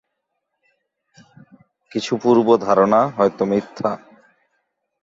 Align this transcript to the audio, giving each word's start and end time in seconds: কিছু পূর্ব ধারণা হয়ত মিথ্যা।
কিছু 1.91 2.13
পূর্ব 2.17 2.47
ধারণা 2.57 3.01
হয়ত 3.17 3.39
মিথ্যা। 3.43 3.91